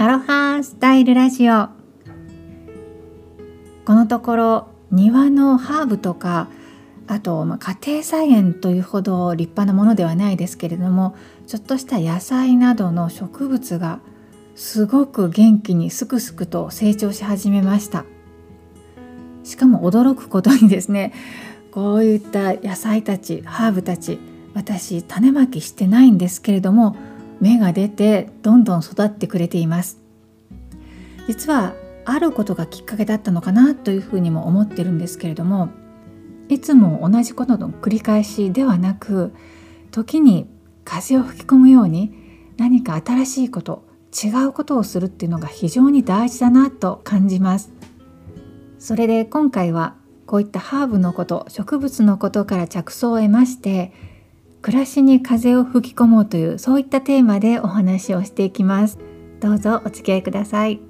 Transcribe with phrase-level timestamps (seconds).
[0.00, 1.70] アロハスタイルラジオ。
[3.84, 6.46] このところ庭のハーブとか
[7.08, 11.16] あと、ま、家庭菜園というほど立派なものではないですけれども
[11.48, 13.98] ちょっとした野菜などの植物が
[14.54, 18.04] すごく元気にすくすくと成長し始めました。
[19.42, 21.12] しかも驚くことにですね
[21.72, 24.20] こういった野菜たちハーブたち
[24.54, 26.94] 私種まきしてないんですけれども
[27.40, 29.98] 芽が出てどんどん育ってくれています。
[31.28, 31.74] 実は
[32.04, 35.68] あることがきっかけだったのかなというふうにも思ってるんですけれども
[36.48, 39.34] いつも同じことの繰り返しではなく
[39.90, 40.48] 時に
[40.84, 42.14] 風を吹き込むように
[42.56, 47.70] 何か新しいこと違うことをするっていうのが非常に大事だなと感じます。
[48.78, 53.92] それで今回はこういったハーブのこと植物のことから着想を得まして
[54.60, 58.98] 暮らしに風を吹き込もうというそういったテーマでお話をしていきます。
[59.40, 60.80] どうぞお付き合いください。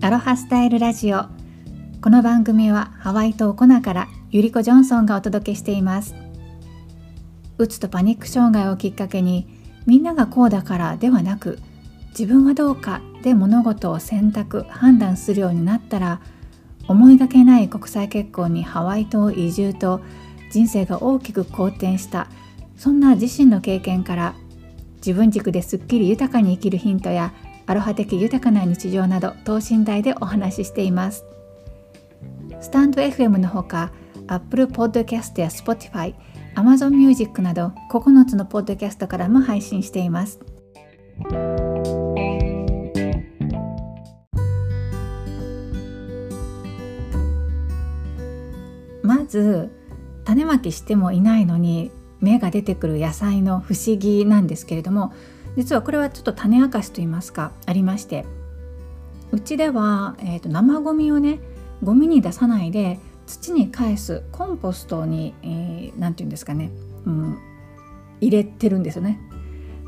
[0.00, 1.26] アロハスタイルラジオ。
[2.00, 6.14] この番組はハワイ島コナからゆりこジョンソンがお届けしています。
[7.58, 9.46] うつとパニック障害をきっかけに
[9.86, 11.58] みんながこうだからではなく
[12.18, 16.20] 自分はどうかで物事を選択判断するようになったら
[16.88, 20.00] 思いがけない国際結婚にハワイ島移住と
[20.50, 22.28] 人生が大きく好転した
[22.76, 24.34] そんな自身の経験から
[24.96, 27.32] 自分軸ですっきり豊かに生きるヒントや
[27.66, 31.24] アロハ的豊かな日常など等身大でお話ししています。
[32.60, 33.92] スタンド FM のほか
[34.28, 36.14] Apple Podcast や Spotify
[36.54, 40.38] Amazon Music など9つのポッドキャストからも配信しています。
[49.32, 49.70] ず
[50.24, 55.12] 種まきしてもいないのに芽が出てくる野菜の不思議なんですけれども
[55.56, 58.24] 実はこれはちょっと種明かしと言いますかありまして
[59.32, 61.40] うちでは、えーと、生ゴミをね
[61.82, 66.70] ゴミに出さないで土に返すコンポストに何、えー、て言うんですかね、
[67.06, 67.38] うん、
[68.20, 69.20] 入れてるんですよね。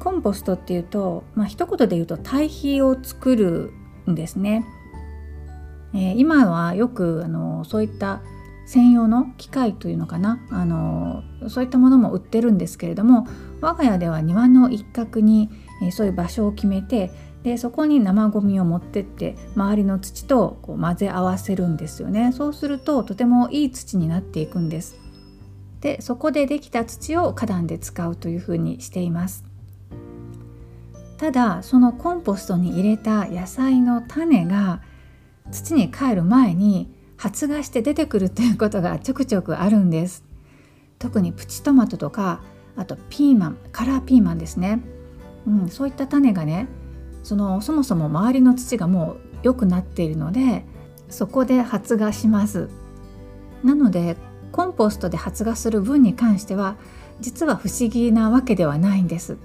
[0.00, 3.72] コンポストっていうと、まあ一言で言うと堆肥を作る
[4.10, 4.64] んですね。
[5.92, 8.20] えー、今はよくあのそういった
[8.70, 10.38] 専用の機械というのかな？
[10.48, 13.26] あのそういったものも売ってるんですけれども
[13.60, 15.50] 我が家では庭の一角に、
[15.82, 17.10] え、そういう場所を決めて
[17.42, 22.30] でそこに生ゴミを持ってって周りの土とこう混ぜ合わせるんですよね。
[22.32, 24.94] そうするととてもいい土になっていくんです。
[25.80, 29.44] でそこでできた土を花壇で使うというふうにしています。
[31.18, 34.80] ただそのコンポストに入れた野菜の種が
[35.50, 40.24] 土に帰る前に発芽して出てくるということがちょくちょくあるんです。
[40.98, 42.40] 特にプチトマトとか
[42.76, 44.80] あとピーマンカラーピーマンですね、
[45.46, 46.66] うん、そういった種がね
[47.22, 50.64] そのそもそも周りの土がもう良くなっているので
[51.10, 52.70] そこで発芽します。
[53.62, 54.16] なので
[54.50, 56.76] コンポストで発芽する分に関しては
[57.20, 59.36] 実は不思議なわけではないんです。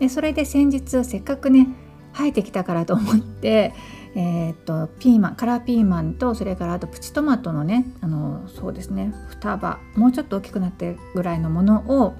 [0.00, 1.68] でそれで先日せっかくね
[2.12, 3.72] 生えてきたからと思って
[4.14, 12.14] えー、っとピーマンカラーピーマンとそれからあとプチトマトのねあのそうですね双葉もうちょっと大きくなってぐらいのものを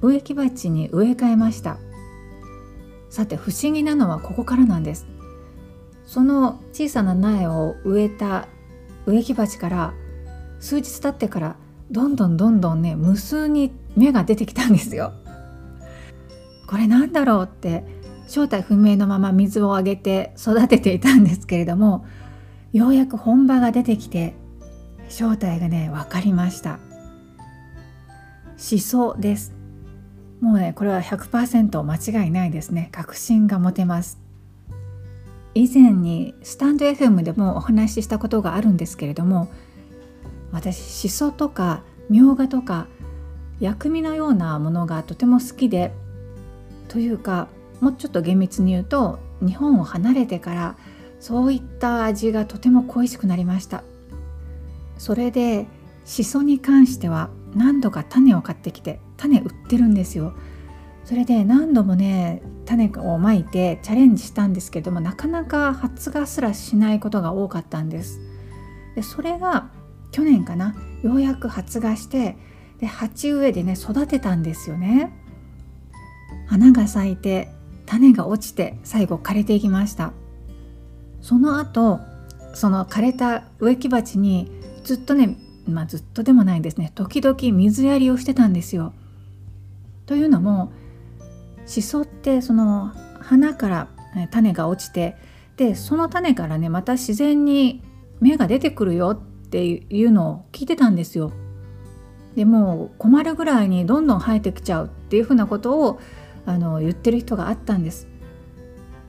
[0.00, 1.78] 植木鉢に植え替えました。
[3.10, 5.06] さて不思議なのはここからなんです。
[6.04, 8.48] その小さな苗を植えた
[9.06, 9.94] 植木鉢から
[10.60, 11.56] 数日経ってから
[11.90, 15.12] どんどんどんどんね無数に芽が出てきたんですよ。
[16.66, 17.84] これなんだろうって
[18.28, 22.06] 正体不明のまま水をあげて育てていたんですけれども
[22.72, 24.34] ようやく本場が出てきて
[25.08, 26.78] 正体がね分かりました。
[28.58, 29.54] しそです。
[30.40, 32.90] もうねこれは100%間違いないですね。
[32.92, 34.20] 確信が持てます。
[35.54, 39.48] 以前にスタンド FM でもお話ししたことがあるんですけれども
[40.52, 42.86] 私しそとかみょうがとか
[43.58, 45.92] 薬味のようなものがとても好きで
[46.88, 47.48] というか
[47.80, 50.76] もうちょっと厳密に言うと日本を離れてから
[51.20, 53.82] そういった味がとても恋しくなりました。
[54.98, 55.66] それで
[56.04, 60.34] しそに関しては何度か種を買ってきて種売ってるんですよ。
[61.04, 68.20] それで何度もね種をまいてチャレンジしたんですけどもなかなか発芽すらしないことが多かったんです。
[68.94, 69.70] でそれが
[70.10, 72.36] 去年かなようやく発芽して
[72.78, 75.12] で鉢植えでね育てたんですよね。
[76.46, 77.48] 花が咲いて
[77.88, 80.12] 種が落ちて最後枯れていきました
[81.22, 82.00] その後
[82.54, 84.50] その枯れた植木鉢に
[84.84, 85.36] ずっとね
[85.68, 88.94] まあ、ずっとでもないんですね時々水やりをしてたんですよ。
[90.06, 90.72] というのも
[91.66, 93.88] しそってその花から
[94.30, 95.16] 種が落ちて
[95.58, 97.82] でその種からねまた自然に
[98.20, 101.32] 芽が出てくるよっていうのを聞いてたんですよ。
[102.34, 106.00] でもう困るぐらいにどんどん生えてきちゃうっていうふうなことを
[106.52, 108.08] あの言ってる人があったんです。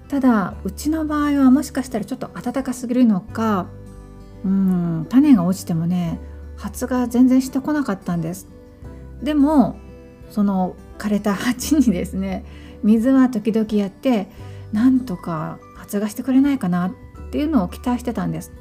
[0.10, 3.68] ただうちの場合はもしかしたらちょっと暖かすぎるのか
[4.44, 6.20] うん種が落ちてもね
[6.58, 8.48] 発芽全然してこなかったんです
[9.22, 9.78] でも
[10.32, 12.44] その枯れた鉢にですね
[12.84, 14.28] 水は時々やって
[14.72, 16.94] なんとか発芽してくれないかなっ
[17.32, 18.52] ていうのを期待してたんです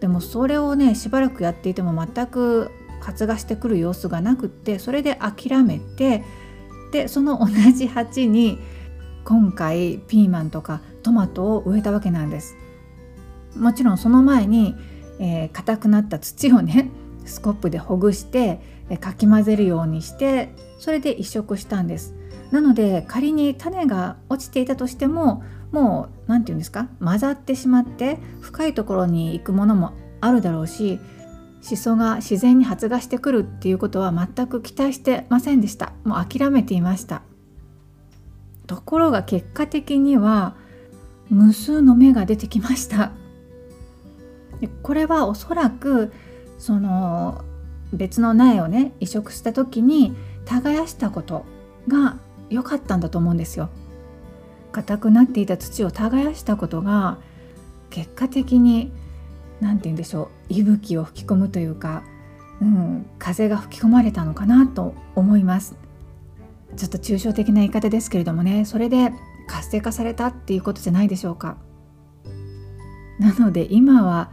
[0.00, 2.70] でもそれをねしばらくやっていても全く
[3.00, 6.24] 発芽してくる様子がなくってそれで諦めて
[6.92, 8.58] でその同じ鉢に
[9.24, 12.56] 今回ピーマンとかトマトを植えたわけなんです。
[13.56, 14.74] もちろんその前に
[15.18, 16.90] えー、硬くなった土をね
[17.24, 18.60] スコップでほぐして、
[19.00, 20.48] かき混ぜるようにして
[20.78, 22.14] それで移植したんです。
[22.50, 29.92] なので仮に種が落ちていたとしてももう何て言うんですか混ざってしまって深いところに行くものも
[30.22, 30.98] あるだろうし
[31.60, 35.92] シソが自然に発芽してくるっていうことは全く期待してませんでした。
[36.04, 37.22] もう諦めていました。
[38.66, 40.54] ところが結果的には
[41.30, 43.12] 無数の芽が出てきました。
[44.82, 46.12] これはおそらく
[46.58, 47.44] その
[47.92, 50.14] 別の苗をね移植した時に
[50.44, 51.44] 耕したこと
[51.86, 52.18] が
[52.50, 53.70] 良かったんだと思うんですよ。
[54.72, 57.18] 硬くなっていた土を耕したことが
[57.90, 58.92] 結果的に
[59.60, 62.02] 何て言うんでしょう息吹を吹き込むというか、
[62.60, 65.76] うん、風が吹き込まれたのかなと思います。
[66.76, 69.10] ちょっと抽象的な言い方ですけれどもねそれで
[69.48, 71.56] 活性化されたっていうことじゃないでしょうか。
[73.18, 74.30] なので今は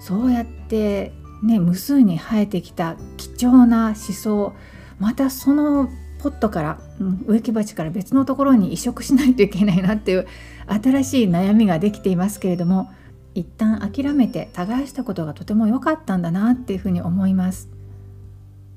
[0.00, 4.52] そうやってね無数に生えてきた貴重な思想
[4.98, 5.88] またその
[6.18, 10.26] ポットから、うん、植木鉢から別のところに移植しないといけないなっていう
[10.66, 12.90] 新しい悩みができていますけれども
[13.36, 17.68] 一旦諦めて耕したことがとても良かったんだなっていうふうに思います。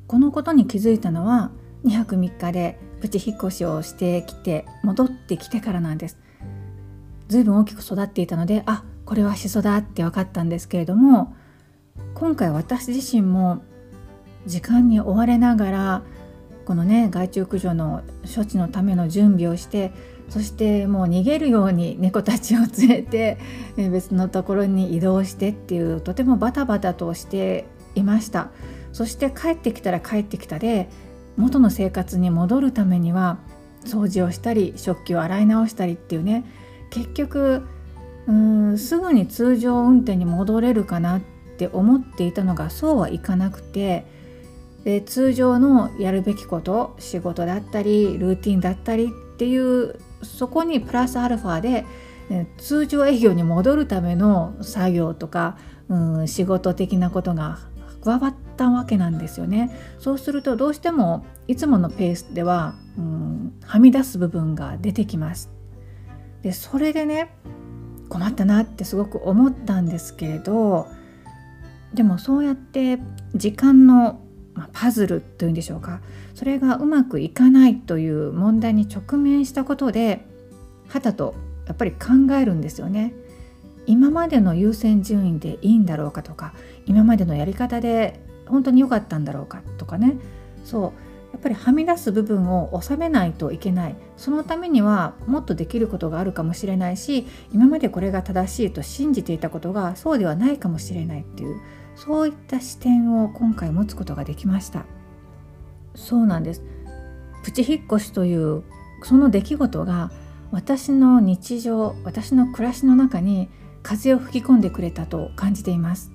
[0.06, 1.52] このことに気づいたのは
[1.86, 6.18] 2泊3日でプチ引っ越しをしてきて戻ってきてからなんです。
[7.30, 11.34] ずいぶん大きく育っていたのであこれはシソだって分かったんですけれども
[12.14, 13.62] 今回私自身も
[14.46, 16.02] 時間に追われながら
[16.66, 18.04] このね害虫駆除の
[18.36, 19.94] 処置のための準備をして
[20.30, 23.38] そしてもう逃げるように猫たちを連れて
[23.76, 27.66] 別のところに移動してっていうとてもバタバタとして
[27.96, 28.50] いました。
[28.94, 30.90] そして帰ってきたら帰ってきたで
[31.38, 33.38] 元の生活に戻るためには
[33.86, 36.44] 掃除をしたり食器を洗い直したりっていうね
[36.90, 37.66] 結局
[38.28, 41.22] うんすぐに通常運転に戻れるかなっ
[41.58, 44.06] て思っていたのがそうはいかなくて
[44.84, 51.86] で通常のやるべきこと仕事だったりルーティンだったりっていうそこにプラスアルファで
[52.58, 55.58] 通常営業に戻るための作業とか、
[55.88, 57.60] うん、仕事的なことが
[58.04, 59.76] 加わったわけなんですよね。
[60.00, 65.52] そうするとどうしてもいつものペースでは、うん、はみ出す部分が出てきます。
[66.42, 67.32] でそれでね
[68.08, 70.88] 困ったなってすごく思ったんですけれど
[71.94, 73.00] でもそうやって
[73.36, 74.22] 時間の
[74.60, 76.02] まパズルというんでしょうか。
[76.36, 80.26] それがうまくいかないという問題に直面したことで
[80.88, 81.36] はたと
[81.68, 83.14] やっぱり考えるんですよね。
[83.86, 86.54] 今までの優先順位でいいんだろうかとか
[86.86, 90.18] 今までのやり方で本当に良かったんだろうかとかね。
[90.64, 91.10] そう。
[91.32, 93.96] やっぱりはみ出す部分を収めないといけない。
[94.18, 101.62] そのためにはもっとできることがあるかもしれないし今までこれが正しいと信じていたことがそうではないかもしれないっていう
[102.06, 104.86] そういった視点を今回持つことができました。
[105.96, 106.64] そうなんです。
[107.44, 108.64] プチ引っ越しという
[109.04, 110.10] その出来事が
[110.52, 113.50] 私の日常私の暮らしの中に
[113.84, 116.14] 風を吹き込んでくれたと感じています。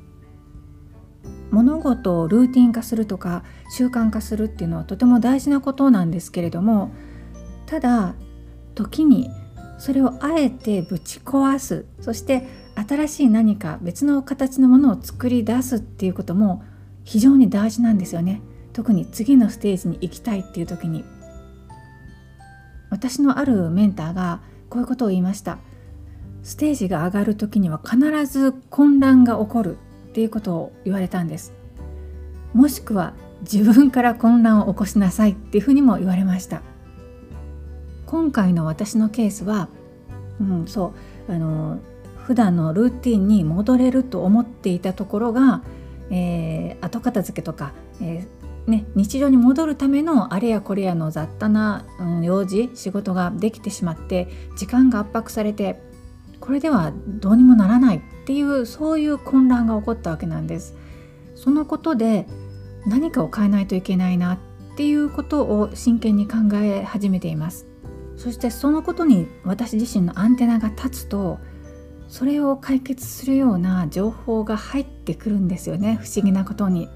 [1.50, 6.90] 物事をルーティン化するとか習慣化するっていうのはとても大事なことなんですけれども
[7.66, 8.14] ただ
[8.74, 9.30] 時に
[9.78, 16.62] それをあえてぶち壊すそして新しい何か別の形のものを作り出すっていうことも
[17.04, 18.40] 非常に大事なんですよね。
[18.72, 21.04] 特に次のステージに行きたいっていう時に。
[22.90, 25.58] 私のあるメンターがこういうことを言いました。
[26.42, 29.78] ステージが上がる時には必ず混乱が起こる
[30.10, 31.54] っていうことを言われたんです。
[32.52, 36.62] もしくは自分から混乱を起こしなさいっていうふうにも言われました。
[38.06, 39.68] 今回の私のケースは、
[40.40, 40.94] うん、そ
[41.28, 41.78] うあの
[42.24, 45.62] 普段のルーティンに戻れると思っていたところが
[46.10, 55.80] えー、後片付けとか、えー、ね、日常に戻るためのあれやこれやの雑多な、うん、用事仕事ができてしまって時間が圧迫されて
[56.40, 60.74] これではどうにもならないっていうそういう混乱が起こったわけなんです。
[61.34, 62.26] そのことで
[62.86, 64.38] 何かを変えないといけないなっ
[64.76, 67.66] ていうことを真剣に考え始めています。
[68.16, 71.38] そしてそのことに私自身のアンテナが立つと
[72.08, 76.88] それを解決するような情報が入ってくるんですよね不思議なことに。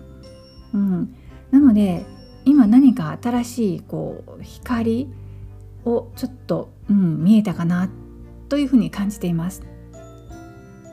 [0.73, 1.15] うん、
[1.51, 2.05] なので
[2.45, 5.09] 今何か新しいこう光
[5.85, 7.91] をちょっと、うん、見えたかな
[8.49, 9.63] というふうに感じています。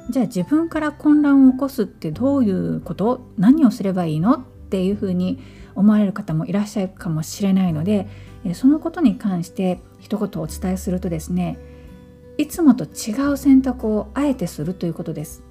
[0.09, 3.21] じゃあ自分から混乱を起こすってどういうこと？
[3.37, 4.33] 何をすればいいの？
[4.33, 5.39] っていうふうに
[5.75, 8.07] 思われる方もいらっしゃるかもしれないので
[8.53, 11.57] そのことに関して一言お伝えするとですね
[12.37, 15.43] いつもと違う選択をあえてするということです。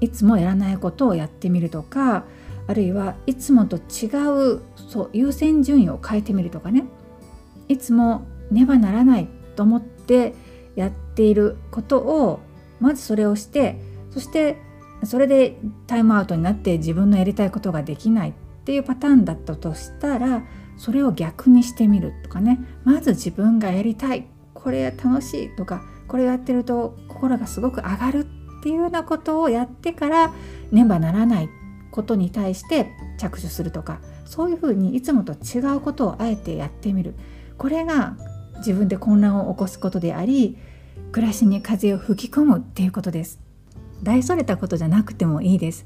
[0.00, 2.24] いつもやらないことをやってみるとか
[2.66, 4.08] あるいはいつもと違
[4.56, 6.84] うそう優先順位を変えてみるとかね。
[7.68, 10.34] いつもねばならないと思って
[10.76, 12.40] やっていることを
[12.80, 13.80] まずそれをして
[14.10, 14.58] そして
[15.04, 18.32] それでタイムアウトになって自分のやりたいことができないっ
[18.64, 20.42] ていうパターンだったとしたら
[20.76, 22.60] それを逆にしてみるとかね。
[22.84, 25.82] まず自分がやりたいこれ楽しいとか
[26.14, 30.32] これをやってると心がすごく上がるっていうようなことをやってから
[30.70, 31.48] ねばならない
[31.90, 37.16] ことに対して着手するとかそういうふうにいつもと違うことをあえてやってみる。
[37.58, 38.16] これが
[38.58, 40.56] 自分で混乱を起こすことであり
[41.10, 43.40] 暮らしに風を吹き込むっていうことです。
[44.04, 45.84] 大それたことじゃなくてもいいです。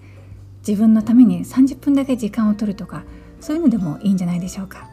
[0.58, 3.04] 自分のために30分だけ時間を取るとか
[3.40, 4.90] そういうのでもいいんじゃないでしょうか。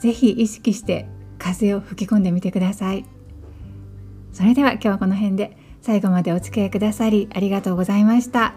[0.00, 3.04] 是非意識して風を吹き込んでみてください。
[4.36, 8.52] それでは今日はこの辺で最後までお付き合いくださりありがとうございました。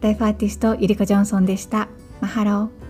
[0.00, 1.86] ライフアーティストゆりこジョンソンでした。
[2.20, 2.81] マハロー。